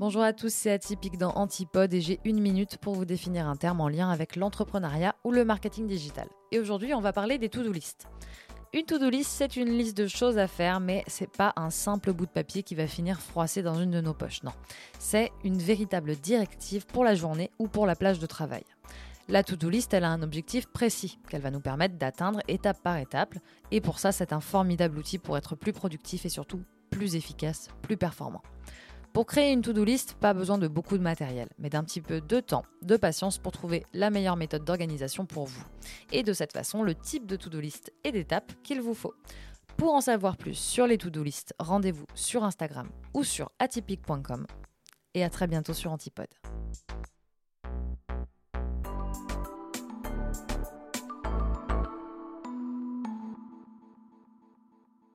Bonjour 0.00 0.22
à 0.22 0.32
tous, 0.32 0.50
c'est 0.50 0.70
Atypique 0.70 1.18
dans 1.18 1.32
Antipode 1.32 1.92
et 1.92 2.00
j'ai 2.00 2.20
une 2.24 2.40
minute 2.40 2.78
pour 2.78 2.94
vous 2.94 3.04
définir 3.04 3.46
un 3.46 3.56
terme 3.56 3.82
en 3.82 3.88
lien 3.90 4.08
avec 4.08 4.34
l'entrepreneuriat 4.34 5.14
ou 5.24 5.30
le 5.30 5.44
marketing 5.44 5.86
digital. 5.86 6.26
Et 6.52 6.58
aujourd'hui, 6.58 6.94
on 6.94 7.02
va 7.02 7.12
parler 7.12 7.36
des 7.36 7.50
to-do 7.50 7.70
list. 7.70 8.08
Une 8.72 8.86
to-do 8.86 9.10
list, 9.10 9.30
c'est 9.30 9.56
une 9.56 9.68
liste 9.68 9.98
de 9.98 10.06
choses 10.06 10.38
à 10.38 10.46
faire, 10.46 10.80
mais 10.80 11.04
c'est 11.06 11.30
pas 11.30 11.52
un 11.56 11.68
simple 11.68 12.14
bout 12.14 12.24
de 12.24 12.30
papier 12.30 12.62
qui 12.62 12.74
va 12.74 12.86
finir 12.86 13.20
froissé 13.20 13.60
dans 13.60 13.74
une 13.74 13.90
de 13.90 14.00
nos 14.00 14.14
poches. 14.14 14.42
Non, 14.42 14.54
c'est 14.98 15.32
une 15.44 15.58
véritable 15.58 16.16
directive 16.16 16.86
pour 16.86 17.04
la 17.04 17.14
journée 17.14 17.50
ou 17.58 17.68
pour 17.68 17.86
la 17.86 17.94
plage 17.94 18.20
de 18.20 18.26
travail. 18.26 18.64
La 19.28 19.42
to-do 19.42 19.68
list, 19.68 19.92
elle 19.92 20.04
a 20.04 20.10
un 20.10 20.22
objectif 20.22 20.66
précis 20.66 21.18
qu'elle 21.28 21.42
va 21.42 21.50
nous 21.50 21.60
permettre 21.60 21.98
d'atteindre 21.98 22.40
étape 22.48 22.82
par 22.82 22.96
étape, 22.96 23.34
et 23.70 23.82
pour 23.82 23.98
ça, 23.98 24.12
c'est 24.12 24.32
un 24.32 24.40
formidable 24.40 24.96
outil 24.96 25.18
pour 25.18 25.36
être 25.36 25.56
plus 25.56 25.74
productif 25.74 26.24
et 26.24 26.30
surtout 26.30 26.62
plus 26.88 27.16
efficace, 27.16 27.68
plus 27.82 27.98
performant. 27.98 28.40
Pour 29.12 29.26
créer 29.26 29.52
une 29.52 29.60
to-do 29.60 29.82
list, 29.82 30.14
pas 30.14 30.32
besoin 30.32 30.56
de 30.56 30.68
beaucoup 30.68 30.96
de 30.96 31.02
matériel, 31.02 31.48
mais 31.58 31.68
d'un 31.68 31.82
petit 31.82 32.00
peu 32.00 32.20
de 32.20 32.38
temps, 32.38 32.64
de 32.82 32.96
patience 32.96 33.38
pour 33.38 33.50
trouver 33.50 33.84
la 33.92 34.08
meilleure 34.08 34.36
méthode 34.36 34.64
d'organisation 34.64 35.26
pour 35.26 35.46
vous. 35.46 35.64
Et 36.12 36.22
de 36.22 36.32
cette 36.32 36.52
façon, 36.52 36.84
le 36.84 36.94
type 36.94 37.26
de 37.26 37.34
to-do 37.34 37.58
list 37.58 37.92
et 38.04 38.12
d'étapes 38.12 38.52
qu'il 38.62 38.80
vous 38.80 38.94
faut. 38.94 39.14
Pour 39.76 39.94
en 39.94 40.00
savoir 40.00 40.36
plus 40.36 40.54
sur 40.54 40.86
les 40.86 40.96
to-do 40.96 41.24
list, 41.24 41.54
rendez-vous 41.58 42.06
sur 42.14 42.44
Instagram 42.44 42.88
ou 43.12 43.24
sur 43.24 43.50
atypique.com. 43.58 44.46
Et 45.14 45.24
à 45.24 45.30
très 45.30 45.48
bientôt 45.48 45.74
sur 45.74 45.90
Antipode. 45.90 46.28